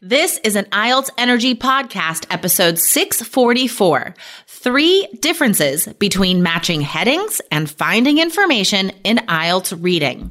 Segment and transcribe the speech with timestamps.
[0.00, 4.14] This is an IELTS Energy Podcast, episode 644
[4.46, 10.30] Three Differences Between Matching Headings and Finding Information in IELTS Reading.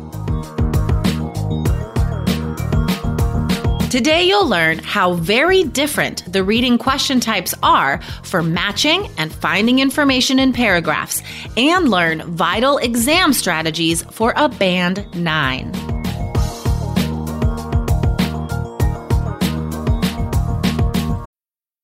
[3.91, 9.79] Today, you'll learn how very different the reading question types are for matching and finding
[9.79, 11.21] information in paragraphs,
[11.57, 15.80] and learn vital exam strategies for a Band 9.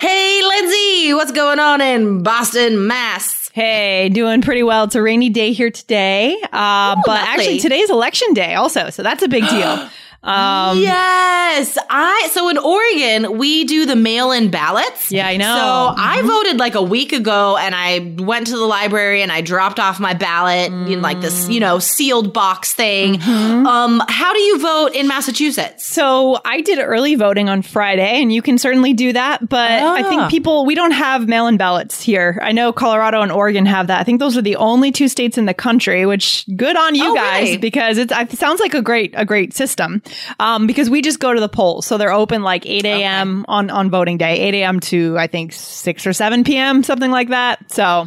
[0.00, 3.50] Hey, Lindsay, what's going on in Boston, Mass?
[3.52, 4.84] Hey, doing pretty well.
[4.84, 6.36] It's a rainy day here today.
[6.52, 7.28] Uh, Ooh, but lovely.
[7.28, 8.90] actually, today's election day also.
[8.90, 9.88] So that's a big deal.
[10.24, 15.12] Um, yes, I so in Oregon we do the mail-in ballots.
[15.12, 15.44] Yeah, I know.
[15.54, 19.42] So I voted like a week ago, and I went to the library and I
[19.42, 23.20] dropped off my ballot in like this, you know, sealed box thing.
[23.22, 25.86] Um, how do you vote in Massachusetts?
[25.86, 29.46] So I did early voting on Friday, and you can certainly do that.
[29.48, 30.08] But I Ah.
[30.08, 32.38] think people, we don't have mail in ballots here.
[32.42, 34.00] I know Colorado and Oregon have that.
[34.00, 37.10] I think those are the only two states in the country, which good on you
[37.10, 37.56] Oh, guys really?
[37.58, 40.02] because it's, it sounds like a great, a great system.
[40.38, 41.86] Um, because we just go to the polls.
[41.86, 43.44] So they're open like 8 a.m.
[43.48, 44.80] on, on voting day, 8 a.m.
[44.80, 47.70] to I think 6 or 7 p.m., something like that.
[47.72, 48.06] So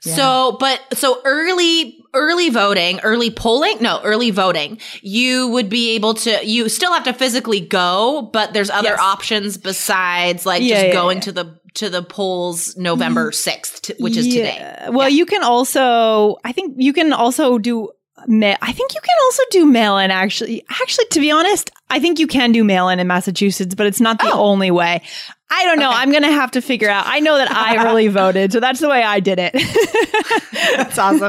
[0.00, 6.14] So, but so early, early voting, early polling, no, early voting, you would be able
[6.14, 9.00] to, you still have to physically go, but there's other Yes.
[9.00, 11.22] options besides like Yeah, just yeah, going yeah.
[11.22, 14.56] to the, to the polls November 6th, t- which is today.
[14.58, 14.88] Yeah.
[14.90, 17.90] Well, you can also, I think you can also do.
[18.26, 20.10] Ma- I think you can also do mail in.
[20.10, 23.86] Actually, actually, to be honest, I think you can do mail in in Massachusetts, but
[23.86, 24.40] it's not the Oh.
[24.44, 25.02] only way.
[25.50, 25.88] I don't know.
[25.88, 25.98] Okay.
[26.00, 27.04] I'm gonna have to figure out.
[27.06, 29.52] I know that I early voted, so that's the way I did it.
[30.76, 31.28] that's awesome.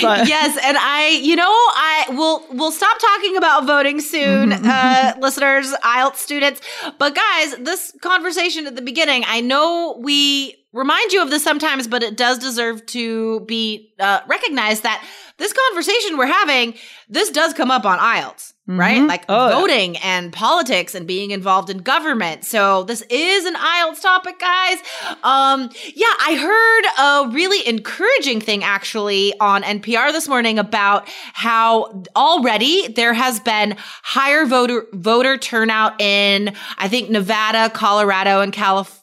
[0.00, 4.66] But yes, and I, you know, I will we'll stop talking about voting soon, Mm-hmm.
[4.66, 6.60] uh, listeners, IELTS students.
[6.98, 11.88] But guys, this conversation at the beginning, I know we remind you of this sometimes,
[11.88, 15.04] but it does deserve to be uh, recognized that
[15.36, 16.74] this conversation we're having,
[17.08, 18.52] this does come up on IELTS.
[18.68, 18.98] Right?
[18.98, 19.06] Mm-hmm.
[19.06, 19.54] Like Oh, yeah.
[19.54, 22.44] voting and politics and being involved in government.
[22.44, 24.78] So this is an IELTS topic, guys.
[25.22, 32.02] Um, yeah, I heard a really encouraging thing actually on NPR this morning about how
[32.14, 38.98] already there has been higher voter voter turnout in I think Nevada, Colorado, and California.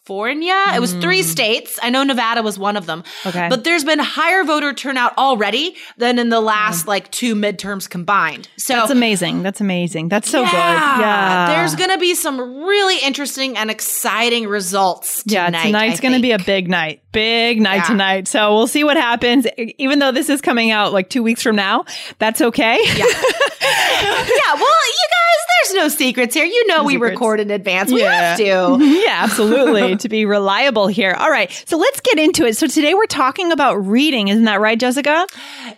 [0.76, 1.26] It was three mm.
[1.26, 1.80] states.
[1.82, 3.04] I know Nevada was one of them.
[3.26, 3.50] Okay.
[3.50, 6.90] But there's been higher voter turnout already than in the last mm.
[6.90, 8.48] like two midterms combined.
[8.58, 9.42] So that's amazing.
[9.42, 10.10] That's amazing.
[10.10, 10.54] That's so good.
[10.54, 11.48] Yeah.
[11.56, 15.52] there's going to be some really interesting and exciting results tonight.
[15.54, 17.02] Yeah, tonight's going to be a big night.
[17.12, 17.84] Big night Yeah.
[17.84, 18.28] tonight.
[18.28, 19.48] So we'll see what happens.
[19.58, 21.86] Even though this is coming out like two weeks from now,
[22.20, 22.78] that's okay.
[22.84, 23.06] yeah.
[23.62, 24.54] yeah.
[24.54, 26.46] Well, you guys, there's no secrets here.
[26.46, 27.12] You know, we secrets.
[27.14, 27.92] record in advance.
[27.92, 28.36] We Yeah.
[28.36, 28.78] have to.
[28.86, 29.96] yeah, absolutely.
[29.98, 31.14] to be reliable here.
[31.14, 31.52] All right.
[31.66, 32.58] So let's get into it.
[32.58, 34.28] So today we're talking about reading.
[34.28, 35.26] Isn't that right, Jessica?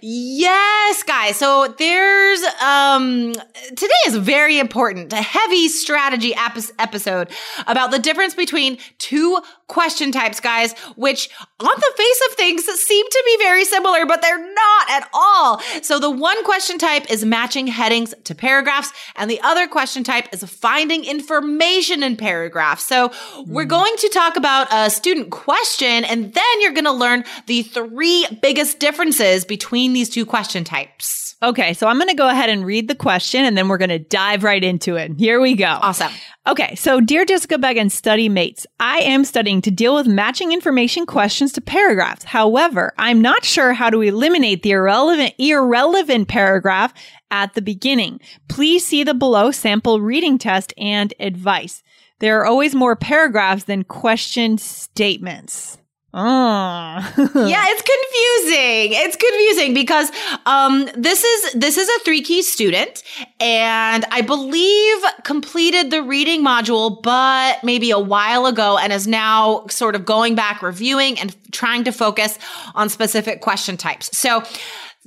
[0.01, 1.37] Yes, guys.
[1.37, 3.33] So there's um
[3.75, 7.29] today is very important, a heavy strategy epi- episode
[7.67, 11.29] about the difference between two question types, guys, which
[11.59, 15.59] on the face of things seem to be very similar, but they're not at all.
[15.81, 20.33] So the one question type is matching headings to paragraphs, and the other question type
[20.33, 22.85] is finding information in paragraphs.
[22.85, 23.11] So
[23.45, 23.69] we're hmm.
[23.69, 28.25] going to talk about a student question, and then you're going to learn the three
[28.41, 31.35] biggest differences between these two question types.
[31.43, 31.73] Okay.
[31.73, 33.89] So I'm going to go ahead and read the question and and then we're going
[33.89, 35.13] to dive right into it.
[35.17, 35.65] Here we go.
[35.65, 36.11] Awesome.
[36.47, 41.05] Okay, so dear Jessica Beck study mates, I am studying to deal with matching information
[41.05, 42.23] questions to paragraphs.
[42.23, 46.93] However, I'm not sure how to eliminate the irrelevant irrelevant paragraph
[47.31, 48.21] at the beginning.
[48.47, 51.83] Please see the below sample reading test and advice.
[52.19, 55.77] There are always more paragraphs than question statements.
[56.13, 56.19] Oh.
[57.17, 58.93] yeah, it's confusing.
[58.93, 60.09] It's confusing because
[60.45, 63.03] um this is this is a 3 key student
[63.41, 69.65] and I believe completed the reading module but maybe a while ago and is now
[69.67, 72.39] sort of going back reviewing and trying to focus
[72.73, 74.17] on specific question types.
[74.17, 74.43] So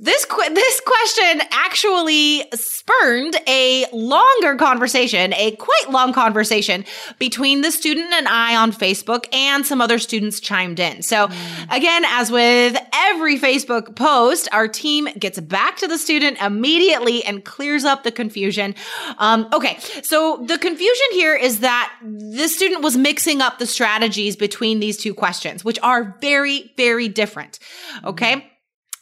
[0.01, 6.83] this qu- this question actually spurned a longer conversation, a quite long conversation
[7.19, 11.03] between the student and I on Facebook, and some other students chimed in.
[11.03, 11.75] So, mm.
[11.75, 17.45] again, as with every Facebook post, our team gets back to the student immediately and
[17.45, 18.73] clears up the confusion.
[19.19, 24.35] Um, okay, so the confusion here is that the student was mixing up the strategies
[24.35, 27.59] between these two questions, which are very, very different.
[28.03, 28.37] Okay.
[28.37, 28.50] Mm.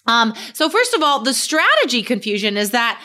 [0.05, 3.01] Um, so first of all, the strategy confusion is that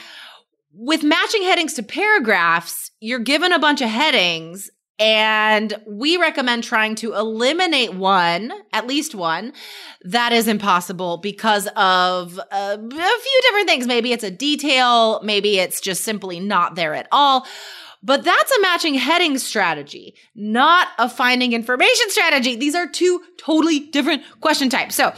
[0.72, 6.94] with matching headings to paragraphs, you're given a bunch of headings and we recommend trying
[6.96, 9.52] to eliminate one, at least one.
[10.02, 13.86] That is impossible because of uh, a few different things.
[13.86, 15.20] Maybe it's a detail.
[15.22, 17.46] Maybe it's just simply not there at all.
[18.04, 22.54] But that's a matching heading strategy, not a finding information strategy.
[22.54, 24.94] These are two totally different question types.
[24.94, 25.12] So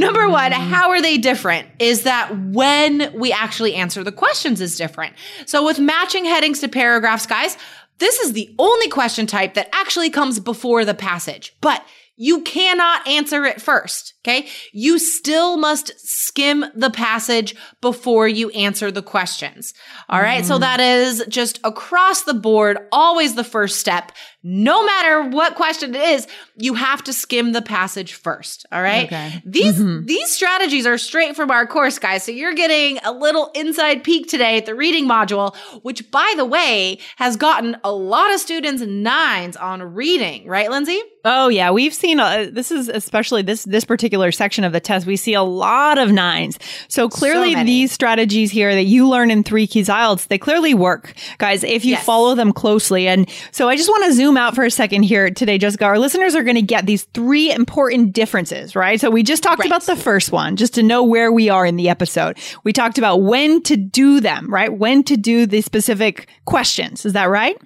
[0.00, 1.68] Number one, how are they different?
[1.78, 5.14] Is that when we actually answer the questions is different.
[5.46, 7.56] So with matching headings to paragraphs, guys,
[7.98, 11.54] this is the only question type that actually comes before the passage.
[11.60, 11.84] But
[12.16, 14.14] you cannot answer it first.
[14.22, 14.48] Okay.
[14.72, 19.74] You still must skim the passage before you answer the questions.
[20.08, 20.44] All right.
[20.44, 20.46] Mm.
[20.46, 24.12] So that is just across the board, always the first step.
[24.46, 26.26] No matter what question it is,
[26.56, 28.66] you have to skim the passage first.
[28.70, 29.06] All right.
[29.06, 29.42] Okay.
[29.46, 30.04] These, mm-hmm.
[30.04, 32.24] these strategies are straight from our course, guys.
[32.24, 36.44] So you're getting a little inside peek today at the reading module, which by the
[36.44, 41.00] way, has gotten a lot of students nines on reading, right, Lindsay?
[41.24, 41.70] Oh yeah.
[41.70, 45.06] We've seen, uh, this is especially this, this particular section of the test.
[45.06, 46.58] We see a lot of nines.
[46.88, 50.74] So clearly so these strategies here that you learn in three keys IELTS, they clearly
[50.74, 52.04] work, guys, if you yes.
[52.04, 53.08] follow them closely.
[53.08, 55.84] And so I just want to zoom zoom out for a second here today, Jessica,
[55.84, 59.00] our listeners are going to get these three important differences, right?
[59.00, 59.66] So we just talked right.
[59.66, 62.38] about the first one, just to know where we are in the episode.
[62.64, 64.72] We talked about when to do them, right?
[64.72, 67.06] When to do the specific questions.
[67.06, 67.56] Is that right?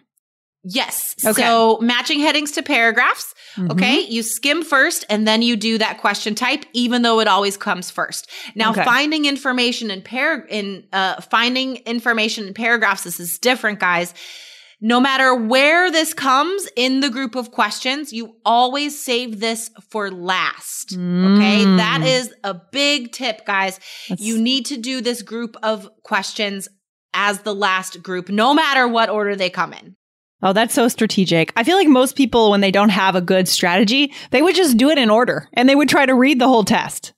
[0.65, 1.15] Yes.
[1.25, 1.41] Okay.
[1.41, 3.35] So matching headings to paragraphs.
[3.57, 3.71] Mm-hmm.
[3.71, 4.01] Okay.
[4.01, 7.91] You skim first and then you do that question type, even though it always comes
[7.91, 8.29] first.
[8.55, 8.85] Now, okay.
[8.85, 14.13] finding information in par in uh, finding information in paragraphs, this is different, guys.
[14.81, 20.11] No matter where this comes in the group of questions, you always save this for
[20.11, 20.91] last.
[20.97, 21.37] Mm.
[21.37, 21.65] Okay.
[21.65, 23.81] That is a big tip, guys.
[24.09, 26.69] That's- you need to do this group of questions
[27.13, 29.97] as the last group, no matter what order they come in.
[30.41, 31.53] Oh, that's so strategic.
[31.57, 34.77] I feel like most people, when they don't have a good strategy, they would just
[34.77, 37.13] do it in order and they would try to read the whole test.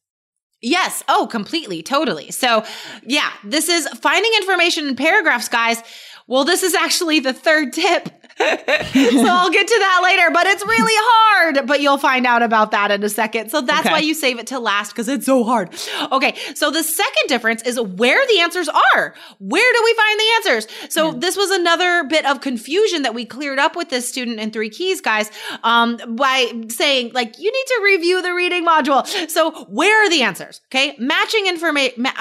[0.62, 1.02] Yes.
[1.08, 1.82] Oh, completely.
[1.82, 2.30] Totally.
[2.30, 2.64] So
[3.06, 5.82] yeah, this is finding information in paragraphs, guys.
[6.30, 8.08] Well, this is actually the third tip.
[8.40, 11.66] So I'll get to that later, but it's really hard.
[11.66, 13.50] But you'll find out about that in a second.
[13.50, 13.90] So that's okay.
[13.90, 15.70] why you save it to last because it's so hard.
[16.12, 16.36] Okay.
[16.54, 19.14] So the second difference is where the answers are.
[19.38, 20.92] Where do we find the answers?
[20.92, 21.18] So yeah.
[21.18, 24.70] this was another bit of confusion that we cleared up with this student in three
[24.70, 25.30] keys, guys,
[25.62, 29.06] um, by saying like, you need to review the reading module.
[29.30, 30.60] So where are the answers?
[30.68, 30.96] Okay.
[30.98, 32.02] Matching information.
[32.02, 32.12] Ma-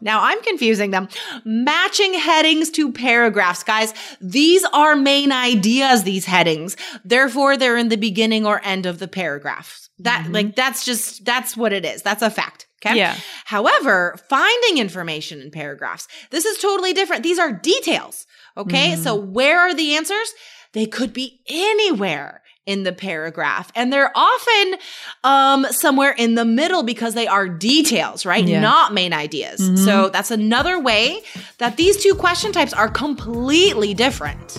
[0.00, 1.08] now I'm confusing them.
[1.44, 3.94] Matching headings to paragraphs paragraphs, guys.
[4.20, 6.76] These are main ideas, these headings.
[7.04, 9.88] Therefore, they're in the beginning or end of the paragraph.
[10.00, 10.32] That, mm-hmm.
[10.32, 12.02] like, that's just, that's what it is.
[12.02, 12.66] That's a fact.
[12.84, 12.98] Okay.
[12.98, 13.16] Yeah.
[13.44, 17.22] However, finding information in paragraphs, this is totally different.
[17.22, 18.26] These are details.
[18.56, 18.92] Okay.
[18.92, 18.98] Mm.
[18.98, 20.34] So where are the answers?
[20.72, 23.70] They could be anywhere in the paragraph.
[23.74, 24.74] And they're often
[25.22, 28.44] um, somewhere in the middle because they are details, right?
[28.44, 28.60] Yeah.
[28.60, 29.60] Not main ideas.
[29.60, 29.76] Mm-hmm.
[29.76, 31.20] So that's another way
[31.58, 34.58] that these two question types are completely different.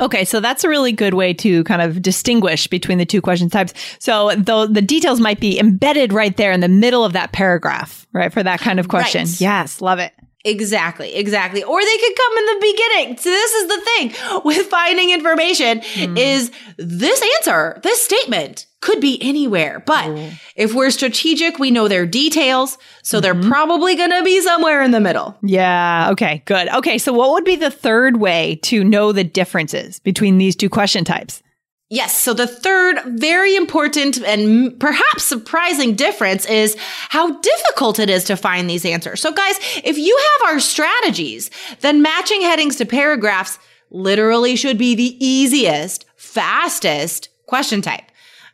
[0.00, 3.48] Okay, so that's a really good way to kind of distinguish between the two question
[3.48, 3.72] types.
[3.98, 8.06] So the the details might be embedded right there in the middle of that paragraph,
[8.12, 8.32] right?
[8.32, 9.22] For that kind of question.
[9.22, 9.40] Right.
[9.40, 10.12] Yes, love it.
[10.46, 11.62] Exactly, exactly.
[11.62, 13.16] Or they could come in the beginning.
[13.18, 16.18] So this is the thing with finding information Mm.
[16.18, 19.82] is this answer, this statement could be anywhere.
[19.84, 20.16] But
[20.54, 22.78] if we're strategic, we know their details.
[23.02, 23.48] So they're Mm-hmm.
[23.50, 25.36] probably going to be somewhere in the middle.
[25.42, 26.10] Yeah.
[26.12, 26.42] Okay.
[26.44, 26.68] Good.
[26.68, 26.98] Okay.
[26.98, 31.04] So, what would be the third way to know the differences between these two question
[31.04, 31.42] types?
[31.88, 32.20] Yes.
[32.20, 36.76] So the third very important and perhaps surprising difference is
[37.10, 39.20] how difficult it is to find these answers.
[39.20, 41.48] So guys, if you have our strategies,
[41.82, 48.02] then matching headings to paragraphs literally should be the easiest, fastest question type.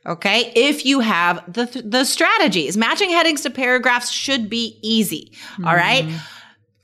[0.04, 0.52] Okay.
[0.54, 5.32] If you have the, th- the strategies, matching headings to paragraphs should be easy.
[5.64, 6.41] All right mm-hmm.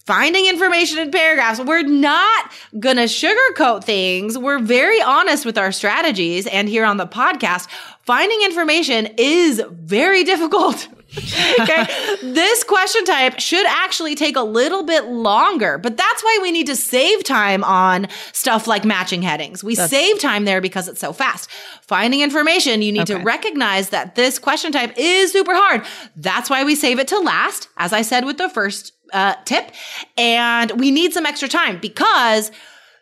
[0.08, 1.60] Finding information in paragraphs.
[1.60, 2.50] We're not
[2.80, 4.38] gonna sugarcoat things.
[4.38, 6.46] We're very honest with our strategies.
[6.46, 7.68] And here on the podcast,
[8.06, 10.88] finding information is very difficult.
[11.60, 11.86] okay.
[12.22, 16.68] This question type should actually take a little bit longer, but that's why we need
[16.68, 19.62] to save time on stuff like matching headings.
[19.62, 21.50] We save time there because it's so fast.
[21.82, 25.84] Finding information, you need to recognize that this question type is super hard.
[26.16, 29.70] That's why we save it to last, as I said with the first uh, tip.
[30.16, 32.50] And we need some extra time because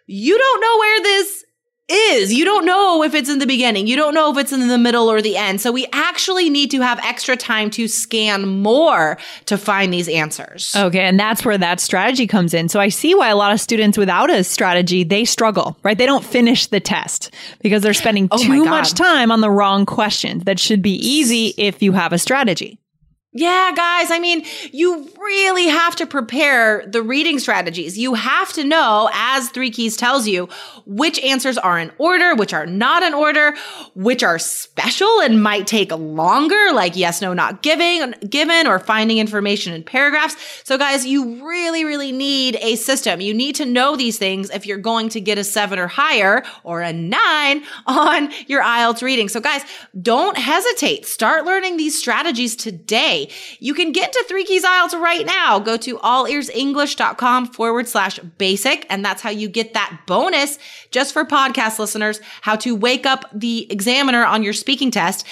[0.07, 1.45] you don't know where this
[1.89, 2.33] is.
[2.33, 3.87] You don't know if it's in the beginning.
[3.87, 5.61] You don't know if it's in the middle or the end.
[5.61, 10.75] So we actually need to have extra time to scan more to find these answers.
[10.75, 11.01] Okay.
[11.01, 12.69] And that's where that strategy comes in.
[12.69, 15.97] So, I see why a lot of students without a strategy, they struggle, right?
[15.97, 17.33] They don't finish the test
[17.63, 21.55] because they're spending Oh too much time on the wrong questions that should be easy
[21.57, 22.79] if you have a strategy.
[23.39, 24.11] Yeah, guys.
[24.11, 27.99] I mean, you really have to prepare the reading strategies.
[27.99, 30.49] You have to know, as Three Keys tells you,
[30.87, 33.55] which answers are in order, which are not in order,
[33.95, 39.19] which are special and might take longer, like yes, no, not giving, given, or finding
[39.19, 40.63] information in paragraphs.
[40.65, 43.21] So, guys, you really, really need a system.
[43.21, 46.43] You need to know these things if you're going to get a seven or higher
[46.65, 49.29] or a nine on your IELTS reading.
[49.29, 49.61] So, guys,
[50.01, 51.05] don't hesitate.
[51.05, 53.26] Start learning these strategies today.
[53.59, 55.59] You can get to Three Keys IELTS right now.
[55.59, 58.87] Go to allearsenglish.com forward slash basic.
[58.91, 60.59] And that's how you get that bonus
[60.91, 65.27] just for podcast listeners, how to wake up the examiner on your speaking test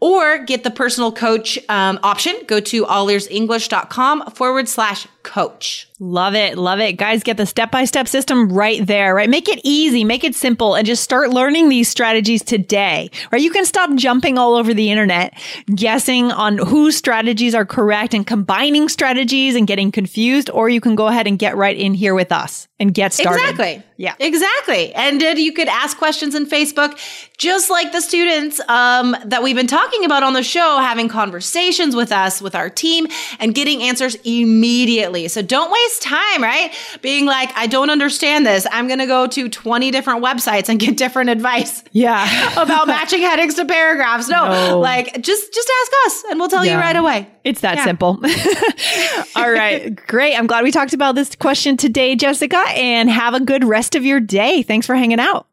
[0.00, 2.34] or get the personal coach um, option.
[2.46, 5.88] Go to allearsenglish.com forward slash coach.
[5.98, 6.56] Love it.
[6.56, 6.92] Love it.
[6.92, 9.28] Guys, get the step by step system right there, right?
[9.28, 13.42] Make it easy, make it simple, and just start learning these strategies today, right?
[13.42, 15.34] You can stop jumping all over the internet,
[15.74, 20.94] guessing on whose strategies are correct and combining strategies and getting confused, or you can
[20.94, 23.42] go ahead and get right in here with us and get started.
[23.42, 23.82] Exactly.
[24.00, 24.14] Yeah.
[24.20, 24.94] Exactly.
[24.94, 26.96] And uh, you could ask questions in Facebook,
[27.36, 31.96] just like the students um, that we've been talking about on the show, having conversations
[31.96, 33.08] with us, with our team,
[33.40, 35.26] and getting answers immediately.
[35.26, 36.72] So don't waste time, right?
[37.02, 38.68] Being like, I don't understand this.
[38.70, 42.52] I'm going to go to 20 different websites and get different advice Yeah.
[42.62, 44.28] about matching headings to paragraphs.
[44.28, 44.78] No, No.
[44.78, 47.28] like just just ask us and we'll tell you right away.
[47.48, 47.84] It's that Yeah.
[47.84, 48.20] simple.
[49.36, 49.94] All right.
[50.06, 50.36] Great.
[50.36, 54.04] I'm glad we talked about this question today, Jessica, and have a good rest of
[54.04, 54.62] your day.
[54.62, 55.46] Thanks for hanging out.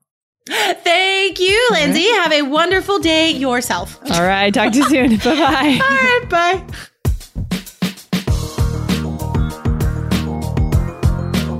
[0.48, 2.04] Thank you, Lindsay.
[2.04, 3.98] Have a wonderful day yourself.
[4.12, 4.54] All right.
[4.54, 5.18] Talk to you soon.
[5.18, 5.80] bye bye.
[5.82, 6.64] All right, bye.